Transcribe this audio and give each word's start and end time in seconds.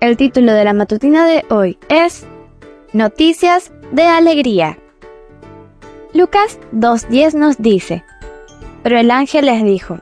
El 0.00 0.16
título 0.16 0.54
de 0.54 0.64
la 0.64 0.72
matutina 0.72 1.26
de 1.26 1.44
hoy 1.50 1.78
es 1.90 2.26
Noticias 2.94 3.70
de 3.92 4.04
Alegría. 4.04 4.78
Lucas 6.14 6.58
2.10 6.72 7.34
nos 7.34 7.58
dice, 7.58 8.02
Pero 8.82 8.98
el 8.98 9.10
ángel 9.10 9.44
les 9.44 9.62
dijo, 9.62 9.98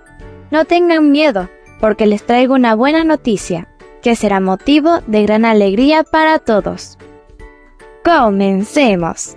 No 0.53 0.67
tengan 0.67 1.11
miedo, 1.11 1.49
porque 1.81 2.07
les 2.07 2.25
traigo 2.25 2.55
una 2.55 2.77
buena 2.77 3.03
noticia, 3.03 3.67
que 4.01 4.15
será 4.15 4.39
motivo 4.39 5.01
de 5.09 5.25
gran 5.25 5.45
alegría 5.45 6.05
para 6.05 6.39
todos. 6.39 6.97
Comencemos. 8.05 9.37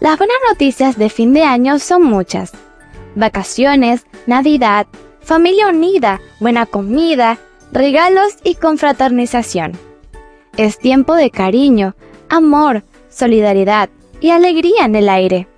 Las 0.00 0.16
buenas 0.16 0.38
noticias 0.48 0.96
de 0.96 1.10
fin 1.10 1.34
de 1.34 1.42
año 1.42 1.78
son 1.78 2.02
muchas. 2.02 2.52
Vacaciones, 3.14 4.06
Navidad, 4.26 4.86
familia 5.20 5.68
unida, 5.68 6.22
buena 6.40 6.64
comida, 6.64 7.36
regalos 7.72 8.36
y 8.44 8.54
confraternización. 8.54 9.72
Es 10.56 10.78
tiempo 10.78 11.14
de 11.14 11.30
cariño, 11.30 11.96
amor, 12.28 12.84
solidaridad 13.08 13.88
y 14.20 14.30
alegría 14.30 14.84
en 14.84 14.94
el 14.94 15.08
aire. 15.08 15.48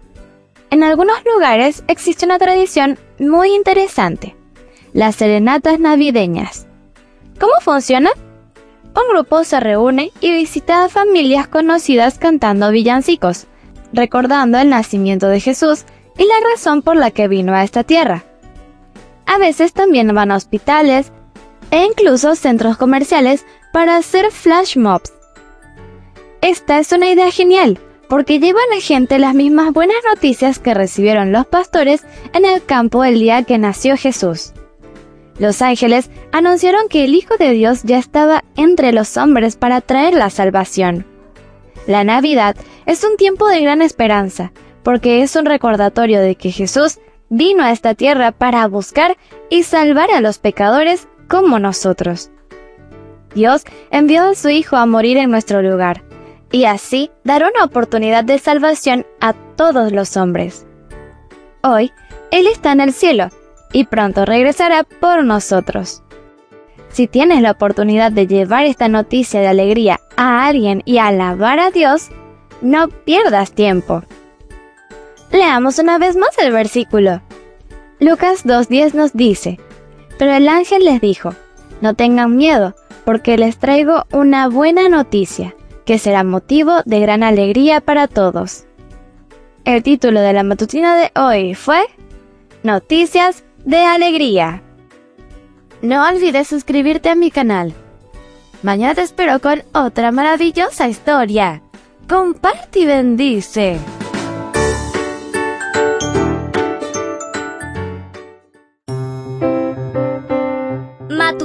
En 0.71 0.85
algunos 0.85 1.19
lugares 1.25 1.83
existe 1.89 2.25
una 2.25 2.39
tradición 2.39 2.99
muy 3.19 3.53
interesante, 3.53 4.37
las 4.93 5.17
serenatas 5.17 5.81
navideñas. 5.81 6.67
¿Cómo 7.41 7.53
funciona? 7.61 8.11
Un 8.85 9.13
grupo 9.13 9.43
se 9.43 9.59
reúne 9.59 10.13
y 10.21 10.33
visita 10.33 10.85
a 10.85 10.89
familias 10.89 11.49
conocidas 11.49 12.19
cantando 12.21 12.71
villancicos, 12.71 13.47
recordando 13.93 14.59
el 14.59 14.69
nacimiento 14.69 15.27
de 15.27 15.41
Jesús 15.41 15.85
y 16.17 16.25
la 16.25 16.49
razón 16.53 16.83
por 16.83 16.97
la 16.97 17.11
que 17.11 17.27
vino 17.27 17.55
a 17.55 17.65
esta 17.65 17.83
tierra. 17.83 18.23
A 19.27 19.39
veces 19.39 19.73
también 19.73 20.15
van 20.15 20.31
a 20.31 20.37
hospitales 20.37 21.13
e 21.71 21.85
incluso 21.85 22.35
centros 22.37 22.77
comerciales 22.77 23.45
para 23.73 23.97
hacer 23.97 24.31
flash 24.31 24.77
mobs. 24.77 25.13
Esta 26.41 26.79
es 26.79 26.93
una 26.93 27.09
idea 27.09 27.31
genial 27.31 27.79
porque 28.09 28.39
lleva 28.39 28.61
a 28.61 28.75
la 28.75 28.81
gente 28.81 29.19
las 29.19 29.35
mismas 29.35 29.73
buenas 29.73 29.97
noticias 30.09 30.59
que 30.59 30.75
recibieron 30.75 31.33
los 31.33 31.47
pastores 31.47 32.05
en 32.33 32.45
el 32.45 32.65
campo 32.65 33.05
el 33.05 33.19
día 33.19 33.43
que 33.45 33.59
nació 33.59 33.97
Jesús. 33.97 34.53
Los 35.39 35.63
ángeles 35.63 36.11
anunciaron 36.31 36.89
que 36.89 37.05
el 37.05 37.15
Hijo 37.15 37.37
de 37.37 37.51
Dios 37.51 37.83
ya 37.83 37.99
estaba 37.99 38.45
entre 38.57 38.93
los 38.93 39.17
hombres 39.17 39.57
para 39.57 39.81
traer 39.81 40.15
la 40.15 40.31
salvación. 40.31 41.07
La 41.87 42.05
Navidad 42.05 42.57
es 42.87 43.03
un 43.05 43.17
tiempo 43.17 43.49
de 43.49 43.61
gran 43.61 43.83
esperanza, 43.83 44.53
porque 44.83 45.23
es 45.23 45.35
un 45.35 45.45
recordatorio 45.45 46.21
de 46.21 46.37
que 46.37 46.53
Jesús 46.53 46.99
vino 47.31 47.65
a 47.65 47.73
esta 47.73 47.95
tierra 47.95 48.31
para 48.31 48.67
buscar 48.69 49.17
y 49.51 49.65
salvar 49.65 50.11
a 50.13 50.21
los 50.21 50.39
pecadores 50.39 51.09
como 51.29 51.59
nosotros. 51.59 52.31
Dios 53.35 53.65
envió 53.91 54.25
a 54.25 54.35
su 54.35 54.49
Hijo 54.49 54.77
a 54.77 54.87
morir 54.87 55.17
en 55.17 55.31
nuestro 55.31 55.63
lugar, 55.63 56.03
y 56.53 56.67
así 56.67 57.11
dar 57.25 57.43
una 57.43 57.65
oportunidad 57.65 58.25
de 58.25 58.39
salvación 58.39 59.07
a 59.21 59.33
todos 59.33 59.93
los 59.93 60.17
hombres. 60.17 60.67
Hoy, 61.63 61.93
Él 62.31 62.47
está 62.47 62.73
en 62.73 62.81
el 62.81 62.93
cielo, 62.93 63.29
y 63.73 63.85
pronto 63.85 64.25
regresará 64.25 64.85
por 64.85 65.25
nosotros. 65.25 66.03
Si 66.91 67.09
tienes 67.09 67.43
la 67.43 67.51
oportunidad 67.51 68.13
de 68.13 68.29
llevar 68.29 68.65
esta 68.67 68.87
noticia 68.87 69.41
de 69.41 69.49
alegría 69.49 69.99
a 70.17 70.47
alguien 70.47 70.83
y 70.85 70.99
alabar 70.99 71.59
a 71.59 71.73
Dios, 71.73 72.11
no 72.61 72.89
pierdas 72.89 73.51
tiempo. 73.51 74.05
Leamos 75.33 75.81
una 75.81 75.99
vez 75.99 76.17
más 76.17 76.39
el 76.39 76.53
versículo. 76.53 77.21
Lucas 77.99 78.47
2.10 78.47 78.95
nos 78.95 79.13
dice, 79.13 79.59
Pero 80.19 80.33
el 80.33 80.49
ángel 80.49 80.85
les 80.85 81.01
dijo, 81.01 81.35
No 81.81 81.95
tengan 81.95 82.37
miedo, 82.37 82.75
porque 83.05 83.37
les 83.37 83.59
traigo 83.59 84.05
una 84.13 84.49
buena 84.49 84.89
noticia, 84.89 85.55
que 85.85 85.99
será 85.99 86.25
motivo 86.25 86.83
de 86.85 87.01
gran 87.01 87.23
alegría 87.23 87.81
para 87.81 88.09
todos. 88.09 88.67
El 89.65 89.83
título 89.83 90.21
de 90.21 90.33
la 90.33 90.43
matutina 90.43 90.97
de 90.97 91.11
hoy 91.19 91.55
fue 91.55 91.81
Noticias 92.63 93.45
de 93.65 93.79
Alegría. 93.79 94.63
No 95.83 96.07
olvides 96.09 96.49
suscribirte 96.49 97.11
a 97.11 97.15
mi 97.15 97.31
canal. 97.31 97.75
Mañana 98.63 98.95
te 98.95 99.03
espero 99.03 99.41
con 99.41 99.63
otra 99.73 100.13
maravillosa 100.13 100.89
historia. 100.89 101.63
Comparte 102.09 102.81
y 102.81 102.87
bendice. 102.87 103.79